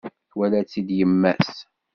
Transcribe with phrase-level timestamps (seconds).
[0.29, 1.53] Twala-tt-id yemma-s.